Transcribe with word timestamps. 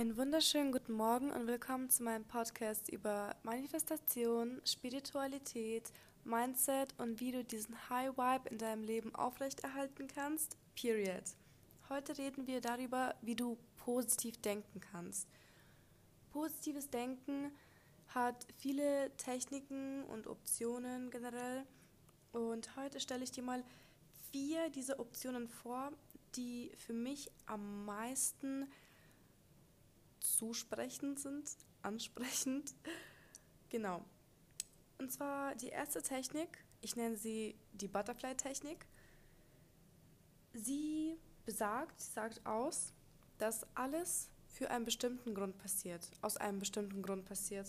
Einen 0.00 0.16
wunderschönen 0.16 0.72
guten 0.72 0.94
Morgen 0.94 1.30
und 1.30 1.46
willkommen 1.46 1.90
zu 1.90 2.02
meinem 2.02 2.24
Podcast 2.24 2.88
über 2.88 3.36
Manifestation, 3.42 4.62
Spiritualität, 4.64 5.92
Mindset 6.24 6.94
und 6.96 7.20
wie 7.20 7.32
du 7.32 7.44
diesen 7.44 7.76
High 7.90 8.16
Vibe 8.16 8.48
in 8.48 8.56
deinem 8.56 8.82
Leben 8.82 9.14
aufrechterhalten 9.14 10.08
kannst. 10.08 10.56
Period. 10.74 11.24
Heute 11.90 12.16
reden 12.16 12.46
wir 12.46 12.62
darüber, 12.62 13.14
wie 13.20 13.36
du 13.36 13.58
positiv 13.76 14.40
denken 14.40 14.80
kannst. 14.80 15.28
Positives 16.30 16.88
Denken 16.88 17.52
hat 18.08 18.46
viele 18.56 19.14
Techniken 19.18 20.04
und 20.04 20.28
Optionen 20.28 21.10
generell. 21.10 21.66
Und 22.32 22.74
heute 22.74 23.00
stelle 23.00 23.24
ich 23.24 23.32
dir 23.32 23.42
mal 23.42 23.62
vier 24.32 24.70
dieser 24.70 24.98
Optionen 24.98 25.46
vor, 25.46 25.92
die 26.36 26.72
für 26.78 26.94
mich 26.94 27.30
am 27.44 27.84
meisten 27.84 28.66
zusprechend 30.36 31.18
sind, 31.18 31.56
ansprechend. 31.82 32.74
Genau. 33.68 34.04
Und 34.98 35.12
zwar 35.12 35.54
die 35.54 35.68
erste 35.68 36.02
Technik, 36.02 36.64
ich 36.80 36.96
nenne 36.96 37.16
sie 37.16 37.54
die 37.72 37.88
Butterfly-Technik. 37.88 38.86
Sie 40.52 41.16
besagt, 41.46 42.00
sagt 42.00 42.44
aus, 42.44 42.92
dass 43.38 43.66
alles 43.74 44.28
für 44.46 44.70
einen 44.70 44.84
bestimmten 44.84 45.34
Grund 45.34 45.56
passiert, 45.58 46.10
aus 46.20 46.36
einem 46.36 46.58
bestimmten 46.58 47.02
Grund 47.02 47.24
passiert. 47.24 47.68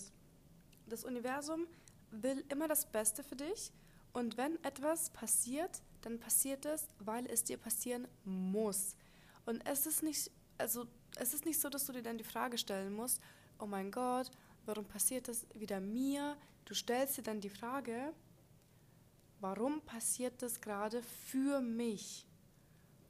Das 0.86 1.04
Universum 1.04 1.66
will 2.10 2.44
immer 2.48 2.68
das 2.68 2.90
Beste 2.90 3.22
für 3.22 3.36
dich 3.36 3.72
und 4.12 4.36
wenn 4.36 4.62
etwas 4.64 5.10
passiert, 5.10 5.80
dann 6.02 6.20
passiert 6.20 6.66
es, 6.66 6.88
weil 6.98 7.26
es 7.26 7.44
dir 7.44 7.56
passieren 7.56 8.06
muss. 8.24 8.96
Und 9.46 9.64
es 9.66 9.86
ist 9.86 10.02
nicht, 10.02 10.30
also 10.58 10.86
es 11.16 11.34
ist 11.34 11.44
nicht 11.44 11.60
so, 11.60 11.68
dass 11.68 11.86
du 11.86 11.92
dir 11.92 12.02
dann 12.02 12.18
die 12.18 12.24
Frage 12.24 12.58
stellen 12.58 12.92
musst, 12.92 13.20
oh 13.58 13.66
mein 13.66 13.90
Gott, 13.90 14.30
warum 14.66 14.84
passiert 14.84 15.28
das 15.28 15.46
wieder 15.54 15.80
mir? 15.80 16.36
Du 16.64 16.74
stellst 16.74 17.18
dir 17.18 17.22
dann 17.22 17.40
die 17.40 17.50
Frage, 17.50 18.12
warum 19.40 19.80
passiert 19.82 20.40
das 20.42 20.60
gerade 20.60 21.02
für 21.02 21.60
mich? 21.60 22.26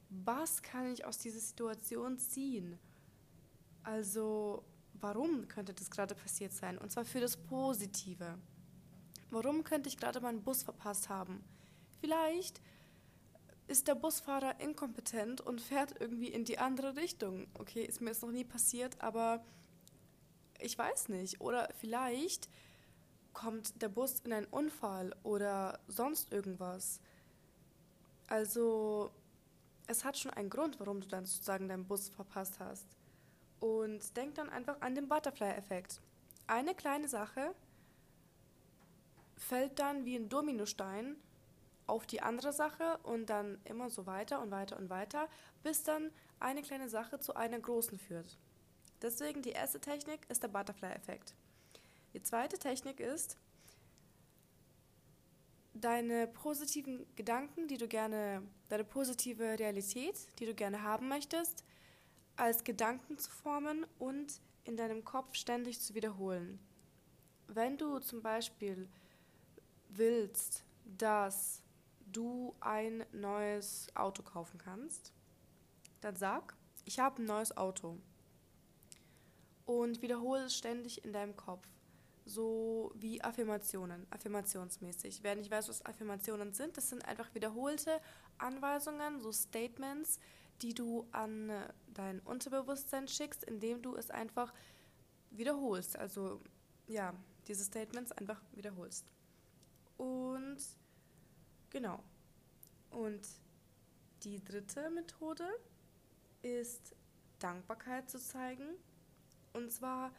Was 0.09 0.63
kann 0.63 0.93
ich 0.93 1.05
aus 1.05 1.19
dieser 1.19 1.41
Situation 1.41 2.19
ziehen? 2.19 2.79
Also, 3.83 4.65
warum 4.95 5.49
könnte 5.49 5.73
das 5.73 5.91
gerade 5.91 6.15
passiert 6.15 6.53
sein? 6.53 6.79
Und 6.79 6.93
zwar 6.93 7.05
für 7.05 7.21
das 7.21 7.37
Positive. 7.37 8.39
Warum 9.31 9.65
könnte 9.65 9.89
ich 9.89 9.97
gerade 9.97 10.21
meinen 10.21 10.43
Bus 10.43 10.63
verpasst 10.63 11.09
haben? 11.09 11.43
Vielleicht 12.01 12.61
ist 13.73 13.89
der 13.89 13.95
Busfahrer 13.95 14.61
inkompetent 14.61 15.41
und 15.41 15.63
fährt 15.63 15.99
irgendwie 15.99 16.29
in 16.29 16.45
die 16.45 16.59
andere 16.59 16.95
Richtung. 16.95 17.47
Okay, 17.55 17.83
ist 17.83 18.03
mir 18.03 18.11
jetzt 18.11 18.23
noch 18.23 18.31
nie 18.31 18.45
passiert, 18.45 19.01
aber 19.01 19.43
ich 20.61 20.77
weiß 20.77 21.09
nicht. 21.09 21.41
Oder 21.41 21.71
vielleicht 21.81 22.51
kommt 23.33 23.81
der 23.81 23.89
Bus 23.89 24.21
in 24.21 24.35
einen 24.35 24.47
Unfall 24.47 25.17
oder 25.23 25.81
sonst 25.89 26.31
irgendwas. 26.33 27.01
Also 28.27 29.11
es 29.87 30.05
hat 30.05 30.19
schon 30.19 30.33
einen 30.33 30.51
Grund, 30.51 30.79
warum 30.79 31.01
du 31.01 31.09
dann 31.09 31.25
sozusagen 31.25 31.67
deinen 31.69 31.87
Bus 31.87 32.11
verpasst 32.11 32.61
hast. 32.61 32.87
Und 33.59 34.15
denk 34.19 34.35
dann 34.35 34.51
einfach 34.51 34.83
an 34.83 34.95
den 34.95 35.09
Butterfly-Effekt. 35.09 36.03
Eine 36.47 36.75
kleine 36.75 37.09
Sache 37.09 37.55
fällt 39.39 39.79
dann 39.79 40.05
wie 40.05 40.17
ein 40.17 40.29
Dominostein 40.29 41.17
auf 41.87 42.07
die 42.07 42.23
andere 42.23 42.53
Sache 42.53 42.99
und 43.03 43.27
dann 43.27 43.61
immer 43.65 43.91
so 43.91 44.07
weiter 44.07 44.41
und 44.41 44.51
weiter 44.51 44.79
und 44.79 44.91
weiter, 44.91 45.29
bis 45.63 45.83
dann 45.83 46.11
eine 46.41 46.63
kleine 46.63 46.89
Sache 46.89 47.19
zu 47.21 47.35
einer 47.35 47.59
großen 47.59 47.99
führt. 47.99 48.39
Deswegen 49.01 49.43
die 49.43 49.51
erste 49.51 49.81
Technik 49.81 50.21
ist 50.29 50.43
der 50.43 50.49
Butterfly-Effekt. 50.49 51.35
Die 52.15 52.23
zweite 52.23 52.59
Technik 52.59 53.01
ist, 53.01 53.37
deine 55.75 56.27
positiven 56.27 57.07
Gedanken, 57.17 57.67
die 57.67 57.79
du 57.79 57.89
gerne, 57.89 58.43
deine 58.69 58.85
positive 58.85 59.59
Realität, 59.59 60.17
die 60.39 60.47
du 60.47 60.55
gerne 60.55 60.83
haben 60.83 61.09
möchtest, 61.09 61.65
als 62.37 62.65
Gedanken 62.65 63.19
zu 63.19 63.31
formen 63.31 63.87
und 63.99 64.41
in 64.65 64.77
deinem 64.77 65.05
Kopf 65.05 65.35
ständig 65.35 65.81
zu 65.81 65.95
wiederholen. 65.95 66.61
Wenn 67.49 67.77
du 67.77 67.99
zum 67.99 68.23
Beispiel 68.23 68.89
willst, 69.89 70.65
dass 70.85 71.62
du 72.13 72.55
ein 72.61 73.05
neues 73.13 73.89
Auto 73.95 74.23
kaufen 74.23 74.59
kannst, 74.59 75.13
dann 76.01 76.17
sag, 76.17 76.57
ich 76.85 76.99
habe 76.99 77.23
ein 77.23 77.27
neues 77.27 77.57
Auto. 77.57 77.99
Und 79.65 80.03
wiederhole 80.03 80.45
es 80.45 80.57
ständig 80.57 81.05
in 81.05 81.13
deinem 81.13 81.37
Kopf. 81.37 81.67
So 82.25 82.93
wie 82.95 83.23
Affirmationen, 83.23 84.07
affirmationsmäßig. 84.11 85.23
Wer 85.23 85.35
nicht 85.35 85.51
weiß, 85.51 85.69
was 85.69 85.85
Affirmationen 85.85 86.53
sind, 86.53 86.77
das 86.77 86.89
sind 86.89 87.05
einfach 87.05 87.35
wiederholte 87.35 88.01
Anweisungen, 88.39 89.21
so 89.21 89.33
Statements, 89.33 90.21
die 90.61 90.75
du 90.75 91.09
an 91.11 91.51
dein 91.89 92.21
Unterbewusstsein 92.21 93.09
schickst, 93.09 93.43
indem 93.45 93.83
du 93.83 93.97
es 93.97 94.11
einfach 94.11 94.53
wiederholst. 95.31 95.99
Also 95.99 96.41
ja, 96.87 97.13
diese 97.49 97.65
Statements 97.65 98.13
einfach 98.13 98.41
wiederholst. 98.53 99.13
Und 99.97 100.59
Genau. 101.73 102.05
Und 102.91 103.27
die 104.25 104.45
dritte 104.45 104.91
Methode 104.91 105.49
ist 106.43 106.95
Dankbarkeit 107.39 108.11
zu 108.11 108.19
zeigen. 108.19 108.77
Und 109.55 109.73
zwar, 109.73 110.13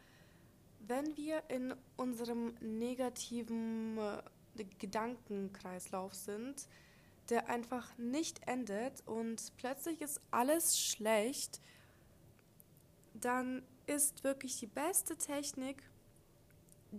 wenn 0.80 1.16
wir 1.16 1.48
in 1.48 1.72
unserem 1.96 2.56
negativen 2.60 3.98
äh, 3.98 4.64
Gedankenkreislauf 4.80 6.12
sind, 6.12 6.66
der 7.30 7.48
einfach 7.48 7.96
nicht 7.98 8.46
endet 8.48 9.06
und 9.06 9.52
plötzlich 9.56 10.00
ist 10.00 10.20
alles 10.32 10.78
schlecht, 10.78 11.60
dann 13.14 13.62
ist 13.86 14.24
wirklich 14.24 14.58
die 14.58 14.66
beste 14.66 15.16
Technik, 15.16 15.88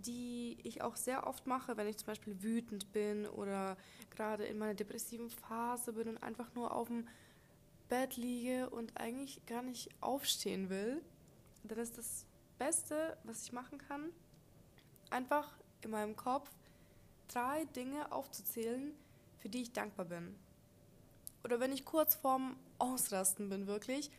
die 0.02 0.58
ich 0.62 0.82
auch 0.82 0.96
sehr 0.96 1.26
oft 1.26 1.46
mache, 1.46 1.76
wenn 1.76 1.86
ich 1.86 1.96
zum 1.96 2.06
Beispiel 2.06 2.42
wütend 2.42 2.92
bin 2.92 3.26
oder 3.26 3.76
gerade 4.10 4.44
in 4.44 4.58
meiner 4.58 4.74
depressiven 4.74 5.30
Phase 5.30 5.92
bin 5.92 6.08
und 6.08 6.22
einfach 6.22 6.54
nur 6.54 6.74
auf 6.74 6.88
dem 6.88 7.06
Bett 7.88 8.16
liege 8.16 8.70
und 8.70 8.96
eigentlich 8.96 9.44
gar 9.46 9.62
nicht 9.62 9.90
aufstehen 10.00 10.70
will, 10.70 11.02
dann 11.64 11.78
ist 11.78 11.98
das 11.98 12.26
Beste, 12.58 13.16
was 13.24 13.42
ich 13.42 13.52
machen 13.52 13.78
kann, 13.78 14.10
einfach 15.10 15.56
in 15.82 15.90
meinem 15.90 16.16
Kopf 16.16 16.50
drei 17.28 17.64
Dinge 17.66 18.12
aufzuzählen, 18.12 18.92
für 19.38 19.48
die 19.48 19.62
ich 19.62 19.72
dankbar 19.72 20.06
bin. 20.06 20.34
Oder 21.44 21.60
wenn 21.60 21.72
ich 21.72 21.84
kurz 21.84 22.14
vorm 22.14 22.56
Ausrasten 22.78 23.48
bin, 23.48 23.66
wirklich, 23.66 24.10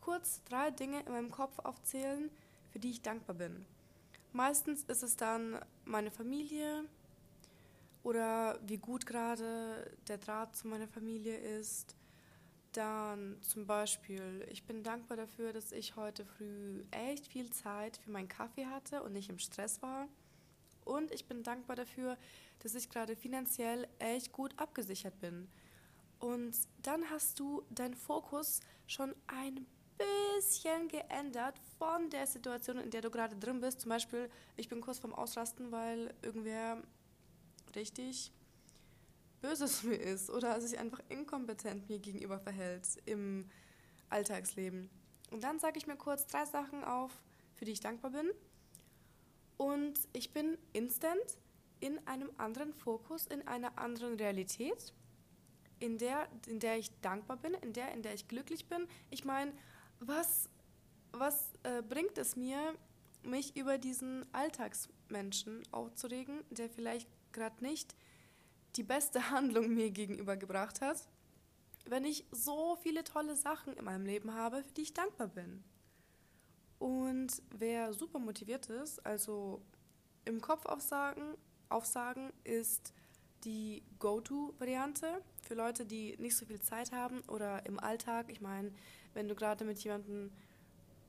kurz 0.00 0.42
drei 0.44 0.70
Dinge 0.70 1.00
in 1.00 1.12
meinem 1.12 1.30
Kopf 1.30 1.58
aufzählen, 1.60 2.30
für 2.70 2.78
die 2.78 2.90
ich 2.90 3.02
dankbar 3.02 3.36
bin. 3.36 3.64
Meistens 4.34 4.82
ist 4.82 5.04
es 5.04 5.16
dann 5.16 5.60
meine 5.84 6.10
Familie 6.10 6.86
oder 8.02 8.58
wie 8.66 8.78
gut 8.78 9.06
gerade 9.06 9.96
der 10.08 10.18
Draht 10.18 10.56
zu 10.56 10.66
meiner 10.66 10.88
Familie 10.88 11.36
ist. 11.36 11.94
Dann 12.72 13.40
zum 13.42 13.64
Beispiel, 13.64 14.44
ich 14.50 14.64
bin 14.64 14.82
dankbar 14.82 15.16
dafür, 15.16 15.52
dass 15.52 15.70
ich 15.70 15.94
heute 15.94 16.24
früh 16.24 16.82
echt 16.90 17.28
viel 17.28 17.48
Zeit 17.50 17.98
für 17.98 18.10
meinen 18.10 18.26
Kaffee 18.26 18.66
hatte 18.66 19.04
und 19.04 19.12
nicht 19.12 19.30
im 19.30 19.38
Stress 19.38 19.80
war. 19.82 20.08
Und 20.84 21.12
ich 21.12 21.26
bin 21.26 21.44
dankbar 21.44 21.76
dafür, 21.76 22.18
dass 22.58 22.74
ich 22.74 22.90
gerade 22.90 23.14
finanziell 23.14 23.86
echt 24.00 24.32
gut 24.32 24.52
abgesichert 24.58 25.20
bin. 25.20 25.46
Und 26.18 26.56
dann 26.82 27.08
hast 27.08 27.38
du 27.38 27.62
deinen 27.70 27.94
Fokus 27.94 28.58
schon 28.88 29.14
ein 29.28 29.64
bisschen 29.96 30.88
geändert 30.88 31.58
von 31.78 32.10
der 32.10 32.26
Situation, 32.26 32.78
in 32.78 32.90
der 32.90 33.00
du 33.00 33.10
gerade 33.10 33.36
drin 33.36 33.60
bist. 33.60 33.80
Zum 33.80 33.90
Beispiel, 33.90 34.30
ich 34.56 34.68
bin 34.68 34.80
kurz 34.80 34.98
vorm 34.98 35.14
Ausrasten, 35.14 35.72
weil 35.72 36.14
irgendwer 36.22 36.82
richtig 37.74 38.32
Böses 39.40 39.82
mir 39.84 39.96
ist 39.96 40.30
oder 40.30 40.60
sich 40.60 40.78
einfach 40.78 41.00
inkompetent 41.08 41.88
mir 41.88 41.98
gegenüber 41.98 42.38
verhält 42.38 42.86
im 43.04 43.48
Alltagsleben. 44.08 44.90
Und 45.30 45.42
dann 45.42 45.58
sage 45.58 45.78
ich 45.78 45.86
mir 45.86 45.96
kurz 45.96 46.26
drei 46.26 46.44
Sachen 46.44 46.84
auf, 46.84 47.10
für 47.54 47.64
die 47.64 47.72
ich 47.72 47.80
dankbar 47.80 48.10
bin. 48.10 48.30
Und 49.56 49.98
ich 50.12 50.32
bin 50.32 50.58
instant 50.72 51.38
in 51.80 52.04
einem 52.06 52.30
anderen 52.38 52.72
Fokus, 52.72 53.26
in 53.26 53.46
einer 53.46 53.78
anderen 53.78 54.14
Realität, 54.14 54.92
in 55.78 55.98
der, 55.98 56.28
in 56.46 56.60
der 56.60 56.78
ich 56.78 56.90
dankbar 57.00 57.36
bin, 57.36 57.54
in 57.54 57.72
der, 57.72 57.92
in 57.92 58.02
der 58.02 58.14
ich 58.14 58.28
glücklich 58.28 58.66
bin. 58.68 58.86
Ich 59.10 59.24
meine, 59.24 59.52
was, 60.06 60.48
was 61.12 61.52
äh, 61.62 61.82
bringt 61.82 62.18
es 62.18 62.36
mir, 62.36 62.74
mich 63.22 63.56
über 63.56 63.78
diesen 63.78 64.26
Alltagsmenschen 64.34 65.62
aufzuregen, 65.72 66.44
der 66.50 66.68
vielleicht 66.68 67.08
gerade 67.32 67.62
nicht 67.64 67.94
die 68.76 68.82
beste 68.82 69.30
Handlung 69.30 69.74
mir 69.74 69.90
gegenüber 69.90 70.36
gebracht 70.36 70.80
hat, 70.80 71.08
wenn 71.86 72.04
ich 72.04 72.24
so 72.30 72.76
viele 72.76 73.04
tolle 73.04 73.36
Sachen 73.36 73.74
in 73.74 73.84
meinem 73.84 74.06
Leben 74.06 74.34
habe, 74.34 74.62
für 74.62 74.72
die 74.72 74.82
ich 74.82 74.94
dankbar 74.94 75.28
bin. 75.28 75.62
Und 76.78 77.42
wer 77.50 77.92
super 77.92 78.18
motiviert 78.18 78.66
ist, 78.68 79.04
also 79.06 79.62
im 80.24 80.40
Kopf 80.40 80.66
aufsagen, 80.66 81.36
aufsagen 81.68 82.32
ist 82.44 82.92
die 83.44 83.82
Go-To-Variante 83.98 85.22
für 85.44 85.54
Leute, 85.54 85.84
die 85.84 86.16
nicht 86.18 86.36
so 86.36 86.46
viel 86.46 86.60
Zeit 86.60 86.92
haben 86.92 87.20
oder 87.28 87.64
im 87.66 87.78
Alltag. 87.78 88.26
Ich 88.28 88.40
meine, 88.40 88.72
wenn 89.12 89.28
du 89.28 89.34
gerade 89.34 89.64
mit 89.64 89.78
jemandem 89.80 90.30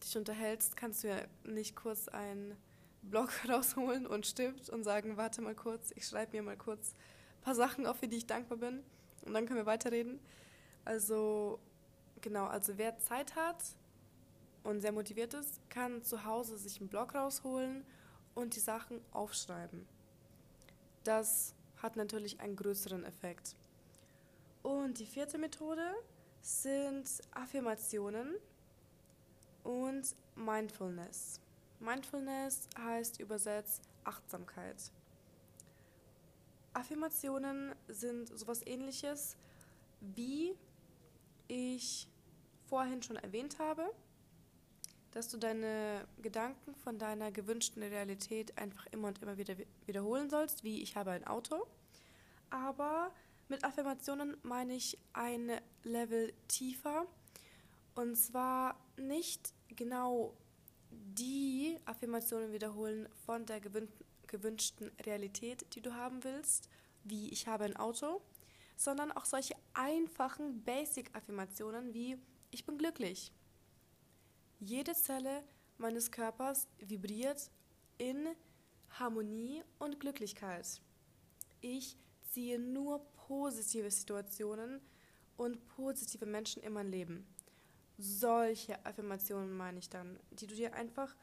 dich 0.04 0.18
unterhältst, 0.18 0.76
kannst 0.76 1.04
du 1.04 1.10
ja 1.10 1.18
nicht 1.44 1.76
kurz 1.76 2.08
einen 2.08 2.56
Blog 3.02 3.32
rausholen 3.50 4.06
und 4.06 4.26
Stift 4.26 4.70
und 4.70 4.84
sagen, 4.84 5.18
warte 5.18 5.42
mal 5.42 5.56
kurz, 5.56 5.92
ich 5.96 6.06
schreibe 6.08 6.36
mir 6.36 6.44
mal 6.44 6.58
kurz 6.58 6.94
ein 7.40 7.44
paar 7.44 7.56
Sachen 7.56 7.86
auf, 7.86 7.98
für 7.98 8.08
die 8.08 8.18
ich 8.18 8.28
dankbar 8.28 8.58
bin 8.58 8.84
und 9.26 9.34
dann 9.34 9.46
können 9.46 9.60
wir 9.60 9.66
weiterreden. 9.66 10.20
Also 10.84 11.60
genau, 12.22 12.46
also 12.46 12.78
wer 12.78 12.98
Zeit 13.00 13.36
hat 13.36 13.64
und 14.64 14.81
sehr 14.81 14.92
motiviert 14.92 15.34
ist, 15.34 15.60
kann 15.70 16.04
zu 16.04 16.26
Hause 16.26 16.58
sich 16.58 16.80
einen 16.80 16.90
Blog 16.90 17.16
rausholen 17.16 17.86
und 18.34 18.56
die 18.56 18.60
Sachen 18.60 19.00
aufschreiben. 19.12 19.88
Das 21.04 21.54
hat 21.78 21.96
natürlich 21.96 22.40
einen 22.40 22.56
größeren 22.56 23.04
Effekt. 23.04 23.56
Und 24.66 24.98
die 24.98 25.06
vierte 25.06 25.38
Methode 25.38 25.94
sind 26.42 27.08
Affirmationen 27.30 28.34
und 29.64 30.16
Mindfulness. 30.34 31.40
Mindfulness 31.80 32.68
heißt 32.76 33.20
übersetzt 33.20 33.84
Achtsamkeit. 34.06 34.92
Affirmationen 36.74 37.76
sind 37.90 38.36
sowas 38.36 38.66
ähnliches, 38.66 39.38
wie 40.02 40.58
ich 41.48 42.08
vorhin 42.68 43.04
schon 43.04 43.18
erwähnt 43.18 43.60
habe, 43.60 43.94
dass 45.12 45.28
du 45.28 45.38
deine 45.38 46.08
Gedanken 46.24 46.74
von 46.74 46.98
deiner 46.98 47.32
gewünschten 47.32 47.84
Realität 47.84 48.58
einfach 48.58 48.88
immer 48.88 49.10
und 49.10 49.22
immer 49.22 49.38
wieder 49.38 49.58
wiederholen 49.86 50.32
sollst, 50.32 50.64
wie 50.64 50.82
ich 50.82 50.96
habe 50.96 51.12
ein 51.12 51.28
Auto. 51.28 51.68
Aber 52.50 53.12
mit 53.47 53.63
Affirmationen 53.63 54.38
meine 54.44 54.75
ich 54.75 54.97
ein 55.13 55.51
Level 55.83 56.33
tiefer. 56.47 57.06
Und 57.94 58.15
zwar 58.15 58.80
nicht 58.97 59.53
genau 59.68 60.36
die 60.89 61.77
Affirmationen 61.86 62.51
wiederholen 62.51 63.07
von 63.25 63.45
der 63.45 63.62
gewünschten 64.27 64.92
Realität, 65.06 65.65
die 65.75 65.81
du 65.81 65.94
haben 65.94 66.24
willst, 66.24 66.69
wie 67.03 67.30
ich 67.30 67.47
habe 67.47 67.65
ein 67.65 67.77
Auto, 67.77 68.21
sondern 68.75 69.12
auch 69.12 69.25
solche 69.25 69.56
einfachen 69.74 70.63
Basic-Affirmationen 70.63 71.94
wie 71.94 72.18
ich 72.51 72.65
bin 72.65 72.77
glücklich. 72.77 73.31
Jede 74.59 74.94
Zelle 74.94 75.44
meines 75.77 76.12
Körpers 76.12 76.68
vibriert 76.80 77.51
in 77.97 78.27
Harmonie 78.89 79.63
und 79.77 80.00
Glücklichkeit. 80.00 80.81
Ich 81.62 81.97
ziehe 82.31 82.59
nur 82.59 83.06
positive 83.27 83.89
Situationen 83.92 84.81
und 85.38 85.68
positive 85.68 86.25
Menschen 86.25 86.62
in 86.63 86.74
mein 86.74 86.89
Leben. 86.89 87.27
Solche 87.98 88.86
Affirmationen 88.86 89.56
meine 89.56 89.80
ich 89.80 89.89
dann, 89.89 90.19
die 90.31 90.48
du 90.48 90.56
dir 90.56 90.74
einfach 90.74 91.16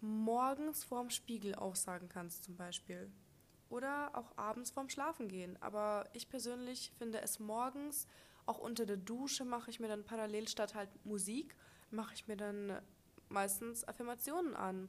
morgens 0.00 0.84
vorm 0.84 1.10
Spiegel 1.10 1.54
aufsagen 1.54 2.08
kannst 2.08 2.44
zum 2.44 2.56
Beispiel. 2.56 3.10
Oder 3.68 4.16
auch 4.16 4.36
abends 4.36 4.70
vorm 4.70 4.88
Schlafengehen. 4.88 5.56
Aber 5.60 6.08
ich 6.12 6.28
persönlich 6.28 6.92
finde 6.98 7.20
es 7.20 7.38
morgens, 7.38 8.06
auch 8.46 8.58
unter 8.58 8.86
der 8.86 8.96
Dusche 8.96 9.44
mache 9.44 9.70
ich 9.70 9.80
mir 9.80 9.88
dann 9.88 10.04
parallel 10.04 10.48
statt 10.48 10.74
halt 10.74 10.88
Musik, 11.04 11.54
mache 11.90 12.14
ich 12.14 12.26
mir 12.26 12.36
dann 12.36 12.80
meistens 13.28 13.86
Affirmationen 13.86 14.56
an, 14.56 14.88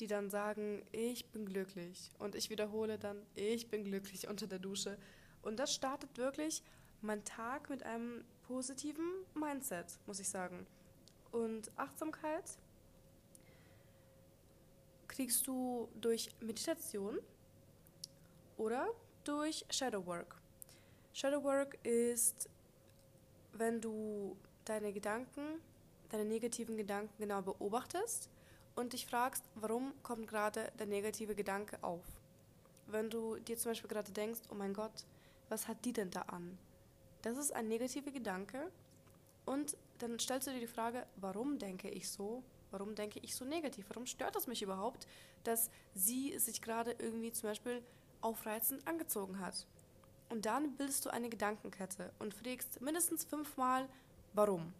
die 0.00 0.06
dann 0.06 0.28
sagen, 0.28 0.84
ich 0.92 1.30
bin 1.30 1.46
glücklich. 1.46 2.10
Und 2.18 2.34
ich 2.34 2.50
wiederhole 2.50 2.98
dann, 2.98 3.22
ich 3.34 3.68
bin 3.68 3.84
glücklich 3.84 4.28
unter 4.28 4.46
der 4.46 4.58
Dusche. 4.58 4.98
Und 5.44 5.58
das 5.58 5.74
startet 5.74 6.16
wirklich 6.16 6.62
mein 7.02 7.24
Tag 7.24 7.68
mit 7.68 7.82
einem 7.82 8.24
positiven 8.46 9.06
Mindset, 9.34 9.98
muss 10.06 10.18
ich 10.18 10.28
sagen. 10.28 10.66
Und 11.32 11.70
Achtsamkeit 11.76 12.58
kriegst 15.06 15.46
du 15.46 15.88
durch 16.00 16.30
Meditation 16.40 17.18
oder 18.56 18.88
durch 19.24 19.64
Shadowwork. 19.70 20.40
Shadowwork 21.12 21.78
ist, 21.84 22.48
wenn 23.52 23.80
du 23.80 24.36
deine 24.64 24.92
Gedanken, 24.92 25.60
deine 26.08 26.24
negativen 26.24 26.76
Gedanken 26.76 27.14
genau 27.18 27.42
beobachtest 27.42 28.30
und 28.74 28.92
dich 28.92 29.06
fragst, 29.06 29.44
warum 29.54 29.92
kommt 30.02 30.26
gerade 30.26 30.72
der 30.78 30.86
negative 30.86 31.34
Gedanke 31.34 31.82
auf. 31.82 32.04
Wenn 32.86 33.10
du 33.10 33.36
dir 33.36 33.56
zum 33.56 33.70
Beispiel 33.70 33.88
gerade 33.88 34.12
denkst, 34.12 34.40
oh 34.50 34.54
mein 34.54 34.74
Gott, 34.74 35.04
was 35.54 35.68
hat 35.68 35.84
die 35.84 35.92
denn 35.92 36.10
da 36.10 36.22
an? 36.22 36.58
Das 37.22 37.38
ist 37.38 37.52
ein 37.52 37.68
negativer 37.68 38.10
Gedanke 38.10 38.72
und 39.46 39.76
dann 39.98 40.18
stellst 40.18 40.48
du 40.48 40.52
dir 40.52 40.58
die 40.58 40.66
Frage, 40.66 41.06
warum 41.14 41.60
denke 41.60 41.88
ich 41.88 42.10
so? 42.10 42.42
Warum 42.72 42.96
denke 42.96 43.20
ich 43.22 43.36
so 43.36 43.44
negativ? 43.44 43.86
Warum 43.88 44.04
stört 44.04 44.34
es 44.34 44.48
mich 44.48 44.62
überhaupt, 44.62 45.06
dass 45.44 45.70
sie 45.94 46.36
sich 46.40 46.60
gerade 46.60 46.96
irgendwie 46.98 47.30
zum 47.30 47.50
Beispiel 47.50 47.84
aufreizend 48.20 48.84
angezogen 48.88 49.38
hat? 49.38 49.64
Und 50.28 50.44
dann 50.44 50.76
bildest 50.76 51.06
du 51.06 51.10
eine 51.10 51.28
Gedankenkette 51.28 52.12
und 52.18 52.34
fragst 52.34 52.80
mindestens 52.80 53.24
fünfmal, 53.24 53.88
warum? 54.32 54.74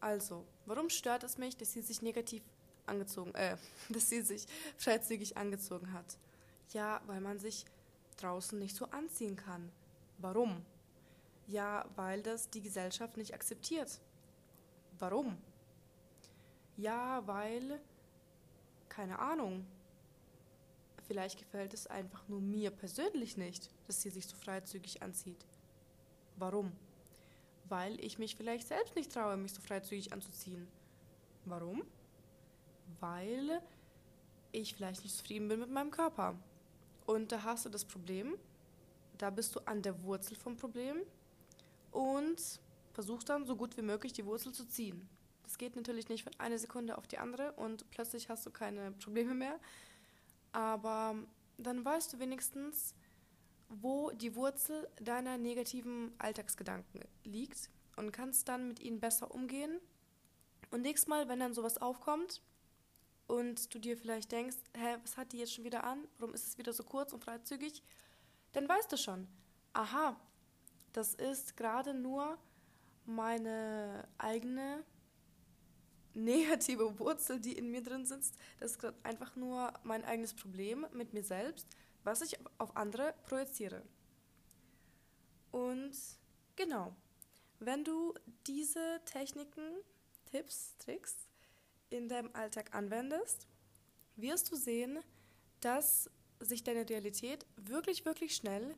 Also, 0.00 0.44
warum 0.66 0.90
stört 0.90 1.24
es 1.24 1.38
mich, 1.38 1.56
dass 1.56 1.72
sie 1.72 1.80
sich 1.80 2.02
negativ 2.02 2.42
angezogen, 2.84 3.34
äh, 3.34 3.56
dass 3.88 4.10
sie 4.10 4.20
sich 4.20 4.44
freizügig 4.76 5.38
angezogen 5.38 5.94
hat? 5.94 6.18
Ja, 6.74 7.00
weil 7.06 7.22
man 7.22 7.38
sich 7.38 7.64
draußen 8.16 8.58
nicht 8.58 8.76
so 8.76 8.86
anziehen 8.86 9.36
kann. 9.36 9.70
Warum? 10.18 10.64
Ja, 11.46 11.84
weil 11.96 12.22
das 12.22 12.50
die 12.50 12.62
Gesellschaft 12.62 13.16
nicht 13.16 13.34
akzeptiert. 13.34 14.00
Warum? 14.98 15.36
Ja, 16.76 17.26
weil, 17.26 17.80
keine 18.88 19.18
Ahnung, 19.18 19.66
vielleicht 21.06 21.38
gefällt 21.38 21.74
es 21.74 21.86
einfach 21.86 22.26
nur 22.28 22.40
mir 22.40 22.70
persönlich 22.70 23.36
nicht, 23.36 23.70
dass 23.86 24.00
sie 24.00 24.10
sich 24.10 24.26
so 24.26 24.36
freizügig 24.36 25.02
anzieht. 25.02 25.44
Warum? 26.36 26.72
Weil 27.68 28.00
ich 28.00 28.18
mich 28.18 28.36
vielleicht 28.36 28.68
selbst 28.68 28.96
nicht 28.96 29.12
traue, 29.12 29.36
mich 29.36 29.52
so 29.52 29.60
freizügig 29.60 30.12
anzuziehen. 30.12 30.68
Warum? 31.44 31.82
Weil 33.00 33.60
ich 34.52 34.74
vielleicht 34.74 35.02
nicht 35.02 35.16
zufrieden 35.16 35.48
bin 35.48 35.60
mit 35.60 35.70
meinem 35.70 35.90
Körper. 35.90 36.36
Und 37.06 37.32
da 37.32 37.42
hast 37.42 37.64
du 37.64 37.68
das 37.68 37.84
Problem, 37.84 38.36
da 39.18 39.30
bist 39.30 39.54
du 39.54 39.60
an 39.60 39.82
der 39.82 40.02
Wurzel 40.02 40.36
vom 40.36 40.56
Problem 40.56 40.96
und 41.90 42.60
versuchst 42.92 43.28
dann 43.28 43.46
so 43.46 43.56
gut 43.56 43.76
wie 43.76 43.82
möglich 43.82 44.12
die 44.12 44.26
Wurzel 44.26 44.52
zu 44.52 44.66
ziehen. 44.66 45.08
Das 45.44 45.58
geht 45.58 45.76
natürlich 45.76 46.08
nicht 46.08 46.24
von 46.24 46.32
einer 46.38 46.58
Sekunde 46.58 46.96
auf 46.96 47.06
die 47.06 47.18
andere 47.18 47.52
und 47.52 47.88
plötzlich 47.90 48.28
hast 48.28 48.46
du 48.46 48.50
keine 48.50 48.92
Probleme 48.92 49.34
mehr. 49.34 49.58
Aber 50.52 51.14
dann 51.58 51.84
weißt 51.84 52.12
du 52.12 52.18
wenigstens, 52.18 52.94
wo 53.68 54.10
die 54.10 54.34
Wurzel 54.34 54.88
deiner 55.00 55.38
negativen 55.38 56.12
Alltagsgedanken 56.18 57.00
liegt 57.24 57.70
und 57.96 58.12
kannst 58.12 58.48
dann 58.48 58.68
mit 58.68 58.80
ihnen 58.80 59.00
besser 59.00 59.30
umgehen. 59.30 59.78
Und 60.70 60.82
nächstes 60.82 61.08
Mal, 61.08 61.28
wenn 61.28 61.40
dann 61.40 61.54
sowas 61.54 61.78
aufkommt, 61.78 62.42
und 63.32 63.74
du 63.74 63.78
dir 63.78 63.96
vielleicht 63.96 64.30
denkst, 64.30 64.58
hä, 64.76 64.98
was 65.02 65.16
hat 65.16 65.32
die 65.32 65.38
jetzt 65.38 65.54
schon 65.54 65.64
wieder 65.64 65.84
an? 65.84 66.06
Warum 66.18 66.34
ist 66.34 66.46
es 66.46 66.58
wieder 66.58 66.74
so 66.74 66.84
kurz 66.84 67.14
und 67.14 67.24
freizügig? 67.24 67.82
Dann 68.52 68.68
weißt 68.68 68.92
du 68.92 68.98
schon, 68.98 69.26
aha, 69.72 70.20
das 70.92 71.14
ist 71.14 71.56
gerade 71.56 71.94
nur 71.94 72.36
meine 73.06 74.06
eigene 74.18 74.84
negative 76.12 76.98
Wurzel, 76.98 77.40
die 77.40 77.56
in 77.56 77.70
mir 77.70 77.82
drin 77.82 78.04
sitzt. 78.04 78.36
Das 78.60 78.72
ist 78.72 78.78
gerade 78.78 78.98
einfach 79.02 79.34
nur 79.34 79.72
mein 79.82 80.04
eigenes 80.04 80.34
Problem 80.34 80.86
mit 80.92 81.14
mir 81.14 81.24
selbst, 81.24 81.66
was 82.04 82.20
ich 82.20 82.36
auf 82.58 82.76
andere 82.76 83.14
projiziere. 83.22 83.82
Und 85.52 85.96
genau, 86.54 86.94
wenn 87.60 87.82
du 87.82 88.12
diese 88.46 89.00
Techniken, 89.06 89.78
Tipps, 90.26 90.76
Tricks 90.76 91.31
in 91.92 92.08
deinem 92.08 92.30
Alltag 92.34 92.74
anwendest, 92.74 93.46
wirst 94.16 94.50
du 94.50 94.56
sehen, 94.56 94.98
dass 95.60 96.10
sich 96.40 96.64
deine 96.64 96.88
Realität 96.88 97.46
wirklich, 97.56 98.04
wirklich 98.04 98.34
schnell 98.34 98.74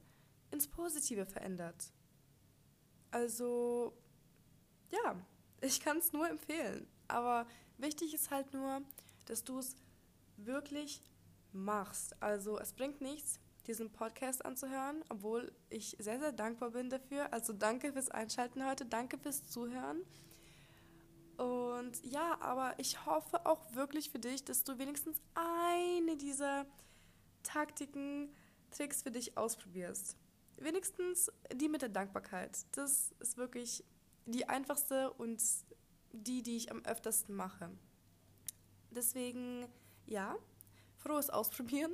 ins 0.51 0.69
Positive 0.69 1.27
verändert. 1.27 1.93
Also, 3.11 3.97
ja, 4.91 5.17
ich 5.61 5.81
kann 5.81 5.99
es 5.99 6.13
nur 6.13 6.29
empfehlen. 6.29 6.87
Aber 7.09 7.47
wichtig 7.79 8.15
ist 8.15 8.31
halt 8.31 8.53
nur, 8.53 8.83
dass 9.27 9.45
du 9.45 9.59
es 9.59 9.77
wirklich 10.37 11.01
machst. 11.53 12.21
Also, 12.23 12.59
es 12.59 12.73
bringt 12.73 13.01
nichts, 13.01 13.39
diesen 13.67 13.91
Podcast 13.91 14.45
anzuhören, 14.45 15.03
obwohl 15.09 15.53
ich 15.71 15.97
sehr, 15.99 16.19
sehr 16.19 16.33
dankbar 16.33 16.71
bin 16.71 16.91
dafür. 16.91 17.33
Also, 17.33 17.53
danke 17.53 17.93
fürs 17.93 18.11
Einschalten 18.11 18.67
heute, 18.67 18.85
danke 18.85 19.19
fürs 19.19 19.47
Zuhören. 19.47 20.03
Ja, 22.03 22.41
aber 22.41 22.79
ich 22.79 23.07
hoffe 23.07 23.47
auch 23.47 23.75
wirklich 23.75 24.11
für 24.11 24.19
dich, 24.19 24.45
dass 24.45 24.65
du 24.65 24.79
wenigstens 24.79 25.21
eine 25.35 26.17
dieser 26.17 26.67
Taktiken, 27.43 28.35
Tricks 28.71 29.03
für 29.03 29.11
dich 29.11 29.37
ausprobierst. 29.37 30.17
Wenigstens 30.57 31.31
die 31.53 31.69
mit 31.69 31.83
der 31.83 31.89
Dankbarkeit. 31.89 32.59
Das 32.73 33.13
ist 33.21 33.37
wirklich 33.37 33.85
die 34.27 34.49
einfachste 34.49 35.13
und 35.13 35.43
die, 36.13 36.43
die 36.43 36.57
ich 36.57 36.71
am 36.71 36.85
öftersten 36.85 37.35
mache. 37.35 37.71
Deswegen, 38.91 39.67
ja, 40.07 40.37
frohes 40.97 41.31
Ausprobieren 41.31 41.93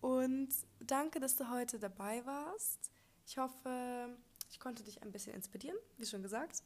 und 0.00 0.48
danke, 0.80 1.20
dass 1.20 1.36
du 1.36 1.48
heute 1.50 1.78
dabei 1.78 2.24
warst. 2.26 2.90
Ich 3.26 3.38
hoffe, 3.38 4.08
ich 4.50 4.60
konnte 4.60 4.82
dich 4.82 5.02
ein 5.02 5.12
bisschen 5.12 5.34
inspirieren, 5.34 5.78
wie 5.96 6.06
schon 6.06 6.22
gesagt. 6.22 6.62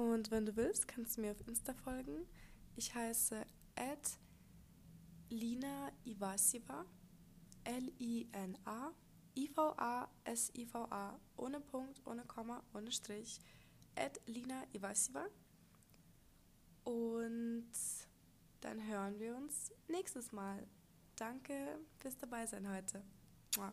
Und 0.00 0.30
wenn 0.30 0.46
du 0.46 0.56
willst, 0.56 0.88
kannst 0.88 1.18
du 1.18 1.20
mir 1.20 1.32
auf 1.32 1.46
Insta 1.46 1.74
folgen. 1.74 2.26
Ich 2.74 2.94
heiße 2.94 3.44
at 3.76 4.18
Lina 5.28 5.92
Ivasiva, 6.06 6.86
L-I-N-A, 7.64 8.94
I-V-A-S-I-V-A, 9.36 11.20
ohne 11.36 11.60
Punkt, 11.60 12.00
ohne 12.06 12.24
Komma, 12.24 12.64
ohne 12.72 12.90
Strich, 12.90 13.40
at 13.94 14.18
Lina 14.24 14.64
Ivasiva. 14.72 15.26
Und 16.84 17.70
dann 18.62 18.82
hören 18.82 19.18
wir 19.18 19.36
uns 19.36 19.70
nächstes 19.86 20.32
Mal. 20.32 20.66
Danke 21.16 21.78
fürs 21.98 22.16
Dabeisein 22.16 22.66
heute. 22.74 23.04
Mua. 23.58 23.70